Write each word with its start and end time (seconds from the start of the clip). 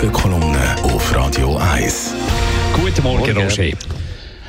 Morgenkolumne 0.00 0.76
auf 0.82 1.14
Radio 1.14 1.58
1. 1.58 2.14
Guten 2.72 3.02
Morgen, 3.02 3.34
Morgen. 3.34 3.36
Roger. 3.36 3.76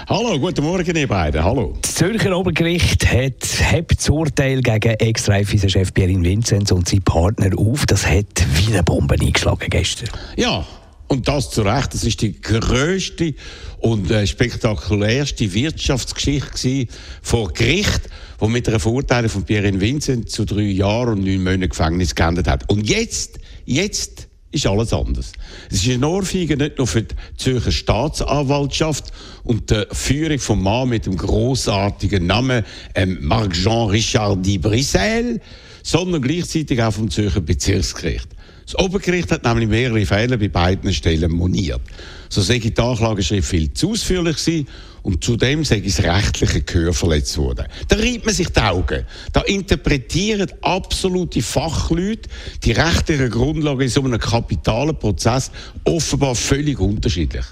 Hallo, 0.08 0.40
guten 0.40 0.64
Morgen, 0.64 0.96
ihr 0.96 1.08
beiden. 1.10 1.44
Hallo. 1.44 1.78
Das 1.82 1.96
Zürcher 1.96 2.38
Obergericht 2.38 3.06
hat, 3.06 3.60
hebt 3.60 3.98
das 4.00 4.10
Urteil 4.10 4.62
gegen 4.62 4.94
Ex-Raiffeisen-Chef 4.94 5.94
Pierin 5.94 6.24
Vinzenz 6.24 6.72
und 6.72 6.88
seinen 6.88 7.02
Partner 7.02 7.50
auf. 7.58 7.86
Das 7.86 8.08
hat 8.08 8.46
wie 8.54 8.72
eine 8.72 8.82
Bombe 8.82 9.16
eingeschlagen 9.16 9.70
gestern. 9.70 10.08
Ja, 10.38 10.66
und 11.10 11.28
das 11.28 11.52
zu 11.52 11.64
Recht. 11.64 11.94
Das 11.96 12.06
ist 12.06 12.22
die 12.22 12.40
größte 12.40 13.34
und 13.80 14.10
äh, 14.10 14.26
spektakulärste 14.26 15.54
Wirtschaftsgeschichte 15.54 16.88
vor 17.22 17.52
Gericht, 17.52 18.04
wo 18.40 18.48
mit 18.48 18.70
einer 18.70 18.80
Verurteilung 18.80 19.30
von 19.30 19.44
Pierre 19.44 19.78
Vincent 19.78 20.30
zu 20.30 20.46
drei 20.46 20.62
Jahren 20.62 21.10
und 21.10 21.26
neun 21.26 21.44
Monaten 21.44 21.68
Gefängnis 21.68 22.16
geendet 22.16 22.48
hat. 22.48 22.70
Und 22.70 22.88
jetzt, 22.90 23.38
jetzt 23.66 24.30
ist 24.52 24.68
alles 24.68 24.94
anders. 24.94 25.32
Es 25.70 25.86
ist 25.86 25.94
eine 25.94 26.08
Ohrfeige 26.08 26.58
nicht 26.58 26.78
nur 26.78 26.88
für 26.88 27.04
die 27.04 27.16
Zürcher 27.38 27.72
Staatsanwaltschaft 27.72 29.12
und 29.44 29.70
die 29.70 29.86
Führung 29.92 30.40
vom 30.40 30.62
Mann 30.62 30.90
mit 30.90 31.06
dem 31.06 31.18
großartigen 31.18 32.26
Namen 32.26 32.66
ähm, 32.96 33.18
Marc-Jean 33.22 33.90
Richard 33.90 34.42
Brissel, 34.62 35.40
sondern 35.84 36.22
gleichzeitig 36.22 36.82
auch 36.82 36.94
vom 36.94 37.10
Zürcher 37.10 37.42
Bezirksgericht. 37.42 38.28
Das 38.72 38.80
Obergericht 38.80 39.30
hat 39.32 39.44
nämlich 39.44 39.68
mehrere 39.68 40.06
Fehler 40.06 40.38
bei 40.38 40.48
beiden 40.48 40.94
Stellen 40.94 41.32
moniert. 41.32 41.82
So 42.30 42.42
sei 42.42 42.58
die 42.58 42.78
Anklageschrift 42.78 43.50
viel 43.50 43.74
zu 43.74 43.92
ausführlich 43.92 44.38
gewesen 44.38 44.68
und 45.04 45.22
zudem 45.22 45.66
sei 45.66 45.82
das 45.82 46.02
rechtliche 46.02 46.62
Gehör 46.62 46.94
verletzt 46.94 47.38
worden. 47.38 47.66
Da 47.90 47.98
reibt 47.98 48.26
man 48.26 48.34
sich 48.34 48.48
die 48.48 48.62
Augen. 48.62 49.06
Da 49.34 49.42
interpretieren 49.42 50.50
absolute 50.62 51.42
Fachleute 51.42 52.30
die 52.64 52.72
rechtliche 52.72 53.30
Grundlage 53.30 53.84
in 53.84 53.90
so 53.90 54.06
einem 54.06 54.20
kapitalen 54.20 54.98
Prozess 54.98 55.52
offenbar 55.84 56.36
völlig 56.36 56.80
unterschiedlich. 56.80 57.46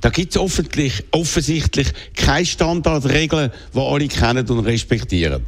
Da 0.00 0.10
gibt 0.10 0.34
es 0.34 0.40
offensichtlich 1.12 1.86
keine 2.16 2.44
Standardregeln, 2.44 3.52
die 3.72 3.78
alle 3.78 4.08
kennen 4.08 4.48
und 4.48 4.66
respektieren. 4.66 5.42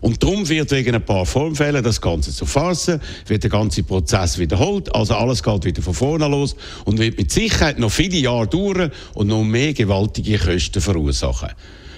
Und 0.00 0.22
darum 0.22 0.48
wird 0.48 0.70
wegen 0.70 0.94
ein 0.94 1.04
paar 1.04 1.26
Formfällen 1.26 1.84
das 1.84 2.00
Ganze 2.00 2.32
zu 2.32 2.46
Farce, 2.46 2.98
wird 3.26 3.42
der 3.42 3.50
ganze 3.50 3.82
Prozess 3.82 4.38
wiederholt, 4.38 4.94
also 4.94 5.14
alles 5.14 5.42
geht 5.42 5.64
wieder 5.64 5.82
von 5.82 5.94
vorne 5.94 6.26
los 6.26 6.56
und 6.84 6.98
wird 6.98 7.18
mit 7.18 7.30
Sicherheit 7.30 7.78
noch 7.78 7.90
viele 7.90 8.16
Jahre 8.16 8.46
dauern 8.46 8.90
und 9.14 9.26
noch 9.26 9.44
mehr 9.44 9.74
gewaltige 9.74 10.38
Kosten 10.38 10.80
verursachen. 10.80 11.50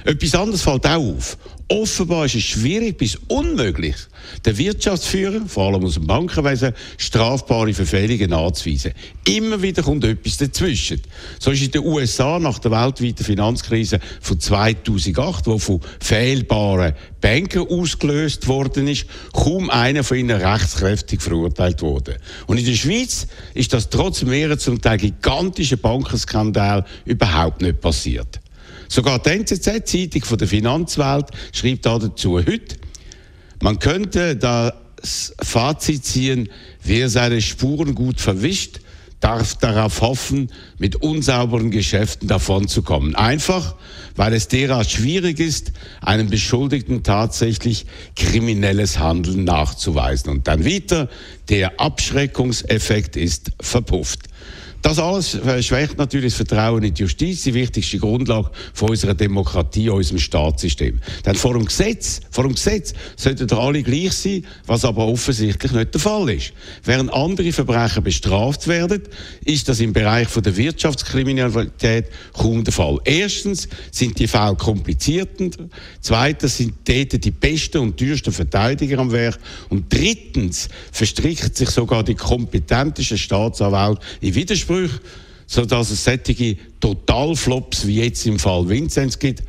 Etwas 0.05 0.35
anderes 0.35 0.63
fällt 0.63 0.87
auch 0.87 1.15
auf. 1.17 1.39
Offenbar 1.69 2.27
ist 2.27 2.35
es 2.35 2.43
schwierig 2.43 2.99
bis 2.99 3.17
unmöglich, 3.29 3.97
den 4.45 4.59
Wirtschaftsführer, 4.59 5.47
vor 5.47 5.69
allem 5.69 5.87
aus 5.87 5.95
dem 5.95 6.07
Bankenwesen, 6.07 6.75
strafbare 6.99 7.73
Verfehlungen 7.73 8.29
nachzuweisen. 8.29 8.93
Immer 9.27 9.63
wieder 9.63 9.83
kommt 9.83 10.05
etwas 10.05 10.37
dazwischen. 10.37 11.01
So 11.39 11.51
ist 11.51 11.63
in 11.63 11.71
den 11.71 11.83
USA 11.83 12.39
nach 12.39 12.59
der 12.59 12.73
weltweiten 12.73 13.25
Finanzkrise 13.25 14.01
von 14.21 14.39
2008, 14.39 15.47
wo 15.47 15.59
von 15.59 15.81
fehlbaren 15.99 16.93
Banken 17.23 17.67
ausgelöst 17.67 18.49
worden 18.49 18.89
ist, 18.89 19.07
kaum 19.33 19.71
einer 19.71 20.05
von 20.05 20.19
ihnen 20.19 20.43
rechtskräftig 20.43 21.23
verurteilt 21.23 21.81
worden. 21.81 22.17
Und 22.49 22.59
in 22.59 22.67
der 22.67 22.75
Schweiz 22.75 23.29
ist 23.55 23.73
das 23.73 23.89
trotz 23.89 24.23
mehrerer 24.25 24.59
zum 24.59 24.79
Teil 24.79 24.99
gigantischen 24.99 25.79
Bankenskandal 25.79 26.85
überhaupt 27.07 27.63
nicht 27.63 27.81
passiert. 27.81 28.42
Sogar 28.93 29.21
die 29.21 29.31
NZZ, 29.31 29.87
Zeitung 29.87 30.23
von 30.23 30.37
der 30.37 30.47
Finanzwelt, 30.47 31.29
schreibt 31.53 31.87
dazu 31.87 32.39
heute, 32.39 32.77
man 33.63 33.79
könnte 33.79 34.37
das 34.37 35.33
Fazit 35.41 36.05
ziehen, 36.05 36.51
wer 36.85 37.09
seine 37.09 37.41
Spuren 37.41 37.95
gut 37.95 38.21
verwischt, 38.21 38.81
darf 39.21 39.55
darauf 39.55 40.03
hoffen, 40.03 40.51
mit 40.77 40.97
unsauberen 40.97 41.71
Geschäften 41.71 42.29
davonzukommen. 42.29 43.15
Einfach, 43.15 43.77
weil 44.15 44.35
es 44.35 44.49
derart 44.49 44.91
schwierig 44.91 45.41
ist, 45.41 45.73
einem 46.03 46.29
Beschuldigten 46.29 47.03
tatsächlich 47.03 47.87
kriminelles 48.15 48.99
Handeln 48.99 49.45
nachzuweisen. 49.45 50.31
Und 50.31 50.49
dann 50.49 50.67
wieder, 50.67 51.09
der 51.49 51.81
Abschreckungseffekt 51.81 53.17
ist 53.17 53.53
verpufft. 53.59 54.29
Das 54.83 54.99
alles 54.99 55.39
schwächt 55.61 55.97
natürlich 55.97 56.35
das 56.35 56.49
Vertrauen 56.49 56.83
in 56.83 56.93
die 56.93 57.03
Justiz, 57.03 57.43
die 57.43 57.55
wichtigste 57.55 57.99
Grundlage 57.99 58.51
von 58.75 58.91
unserer 58.91 59.15
Demokratie, 59.15 59.89
unserem 59.89 60.19
Staatssystem. 60.19 61.01
Denn 61.25 61.37
vor 61.37 61.55
dem 61.55 61.67
Gesetz, 61.67 62.21
vor 62.33 62.43
dem 62.43 62.55
Gesetz 62.55 62.93
sollten 63.17 63.47
doch 63.47 63.65
alle 63.65 63.85
gleich 63.85 64.13
sein, 64.13 64.45
was 64.67 64.85
aber 64.85 65.07
offensichtlich 65.07 65.71
nicht 65.71 65.95
der 65.95 66.01
Fall 66.01 66.31
ist. 66.31 66.53
Während 66.83 67.13
andere 67.13 67.53
Verbrechen 67.53 68.03
bestraft 68.03 68.67
werden, 68.67 69.03
ist 69.45 69.69
das 69.69 69.79
im 69.79 69.93
Bereich 69.93 70.27
von 70.27 70.43
der 70.43 70.57
Wirtschaftskriminalität 70.57 72.07
kaum 72.33 72.65
der 72.65 72.73
Fall. 72.73 72.99
Erstens 73.05 73.69
sind 73.93 74.19
die 74.19 74.27
Fälle 74.27 74.57
komplizierter, 74.57 75.51
zweitens 76.01 76.57
sind 76.57 76.75
dort 76.85 77.25
die 77.25 77.31
besten 77.31 77.79
und 77.79 77.97
teuersten 77.97 78.33
Verteidiger 78.33 78.99
am 78.99 79.13
Werk 79.13 79.39
und 79.69 79.93
drittens 79.93 80.69
verstrickt 80.91 81.57
sich 81.57 81.71
sogar 81.71 82.03
die 82.03 82.17
kompetentesten 82.17 83.17
Staatsanwälte 83.17 84.03
in 84.21 84.35
Widersprüche 84.35 84.72
Widersprüche, 84.73 85.01
sodass 85.47 85.91
es 85.91 86.05
solche 86.05 86.57
Totalflops 86.81 87.87
wie 87.87 88.01
jetzt 88.01 88.27
im 88.27 88.39
Fall 88.39 88.69
Vinzenz 88.69 89.19
gibt, 89.19 89.43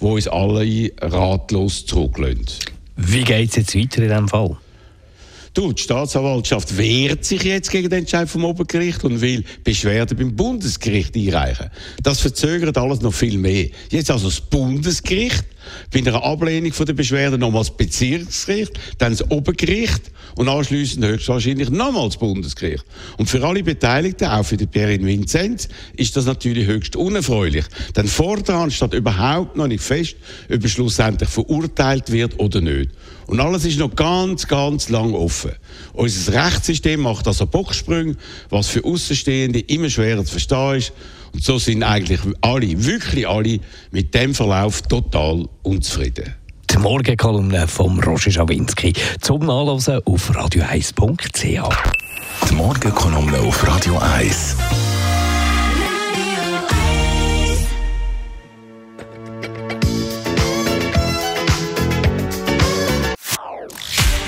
wo 0.00 0.14
uns 0.14 0.26
alle 0.28 0.90
ratlos 1.00 1.86
zurücklassen. 1.86 2.46
Wie 2.96 3.22
geht 3.22 3.50
es 3.50 3.56
jetzt 3.56 3.74
weiter 3.74 4.02
in 4.02 4.08
diesem 4.08 4.28
Fall? 4.28 4.56
Du, 5.54 5.70
die 5.70 5.82
Staatsanwaltschaft 5.82 6.78
wehrt 6.78 7.26
sich 7.26 7.42
jetzt 7.42 7.70
gegen 7.70 7.90
den 7.90 8.00
Entscheid 8.00 8.26
vom 8.28 8.46
Obergericht 8.46 9.04
und 9.04 9.20
will 9.20 9.44
Beschwerde 9.62 10.14
beim 10.14 10.34
Bundesgericht 10.34 11.14
einreichen. 11.14 11.68
Das 12.02 12.20
verzögert 12.20 12.78
alles 12.78 13.02
noch 13.02 13.12
viel 13.12 13.36
mehr. 13.36 13.68
Jetzt 13.90 14.10
also 14.10 14.28
das 14.28 14.40
Bundesgericht, 14.40 15.44
bei 15.92 16.00
einer 16.00 16.22
Ablehnung 16.22 16.72
der 16.72 16.92
Beschwerde 16.92 17.38
nochmals 17.38 17.68
das 17.68 17.76
Bezirksgericht, 17.76 18.72
dann 18.98 19.12
das 19.12 19.30
Obergericht 19.30 20.10
und 20.36 20.48
anschließend 20.48 21.04
höchstwahrscheinlich 21.04 21.70
nochmals 21.70 22.14
das 22.14 22.20
Bundesgericht. 22.20 22.84
Und 23.18 23.28
für 23.28 23.44
alle 23.46 23.62
Beteiligten, 23.62 24.26
auch 24.26 24.44
für 24.44 24.56
die 24.56 24.66
Perin 24.66 25.06
Vinzenz, 25.06 25.68
ist 25.96 26.16
das 26.16 26.26
natürlich 26.26 26.66
höchst 26.66 26.96
unerfreulich. 26.96 27.64
Denn 27.96 28.06
vordran 28.06 28.70
steht 28.70 28.94
überhaupt 28.94 29.56
noch 29.56 29.66
nicht 29.66 29.82
fest, 29.82 30.16
ob 30.52 30.62
er 30.62 30.68
schlussendlich 30.68 31.28
verurteilt 31.28 32.10
wird 32.10 32.38
oder 32.38 32.60
nicht. 32.60 32.90
Und 33.26 33.40
alles 33.40 33.64
ist 33.64 33.78
noch 33.78 33.94
ganz, 33.94 34.46
ganz 34.46 34.88
lang 34.88 35.14
offen. 35.14 35.52
Unser 35.92 36.44
Rechtssystem 36.44 37.00
macht 37.00 37.26
also 37.26 37.46
Bocksprünge, 37.46 38.16
was 38.50 38.68
für 38.68 38.84
Außenstehende 38.84 39.60
immer 39.60 39.88
schwerer 39.88 40.24
zu 40.24 40.32
verstehen 40.32 40.76
ist. 40.76 40.92
Und 41.32 41.42
so 41.42 41.58
sind 41.58 41.82
eigentlich 41.82 42.20
alle, 42.40 42.84
wirklich 42.84 43.26
alle, 43.26 43.58
mit 43.90 44.14
dem 44.14 44.34
Verlauf 44.34 44.82
total 44.82 45.46
unzufrieden. 45.62 46.34
Die 46.70 46.78
Morgenkolumne 46.78 47.68
von 47.68 48.00
Roger 48.00 48.30
Schawinski 48.30 48.92
zum 49.20 49.44
Nachlesen 49.44 50.00
auf 50.04 50.30
radio1.ch. 50.30 51.42
Die 52.48 52.54
Morgenkolumne 52.54 53.38
auf 53.40 53.66
Radio 53.66 53.98
1. 53.98 54.56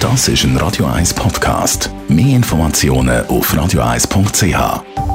Das 0.00 0.28
ist 0.28 0.44
ein 0.44 0.56
Radio 0.58 0.84
1 0.84 1.14
Podcast. 1.14 1.90
Mehr 2.08 2.36
Informationen 2.36 3.26
auf 3.26 3.54
radio1.ch. 3.54 5.13